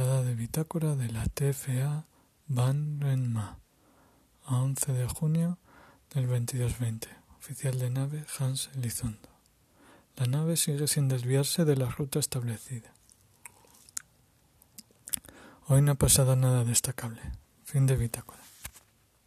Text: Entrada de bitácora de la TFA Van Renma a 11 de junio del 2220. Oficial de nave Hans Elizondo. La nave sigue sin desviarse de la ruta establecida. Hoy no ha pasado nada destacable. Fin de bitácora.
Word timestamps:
Entrada 0.00 0.22
de 0.22 0.34
bitácora 0.34 0.96
de 0.96 1.12
la 1.12 1.26
TFA 1.26 2.06
Van 2.46 3.02
Renma 3.02 3.58
a 4.46 4.56
11 4.62 4.94
de 4.94 5.06
junio 5.06 5.58
del 6.14 6.26
2220. 6.26 7.06
Oficial 7.38 7.78
de 7.78 7.90
nave 7.90 8.24
Hans 8.38 8.70
Elizondo. 8.74 9.28
La 10.16 10.24
nave 10.24 10.56
sigue 10.56 10.88
sin 10.88 11.08
desviarse 11.08 11.66
de 11.66 11.76
la 11.76 11.90
ruta 11.90 12.18
establecida. 12.18 12.94
Hoy 15.66 15.82
no 15.82 15.92
ha 15.92 15.96
pasado 15.96 16.34
nada 16.34 16.64
destacable. 16.64 17.20
Fin 17.64 17.84
de 17.84 17.96
bitácora. 17.96 18.40